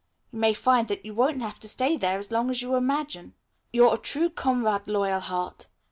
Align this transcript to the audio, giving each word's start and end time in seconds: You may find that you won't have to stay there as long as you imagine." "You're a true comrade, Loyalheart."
You 0.33 0.39
may 0.39 0.55
find 0.55 0.87
that 0.87 1.05
you 1.05 1.13
won't 1.13 1.43
have 1.43 1.59
to 1.59 1.69
stay 1.69 1.95
there 1.95 2.17
as 2.17 2.31
long 2.31 2.49
as 2.49 2.63
you 2.63 2.75
imagine." 2.75 3.35
"You're 3.71 3.93
a 3.93 3.97
true 3.99 4.31
comrade, 4.31 4.87
Loyalheart." 4.87 5.67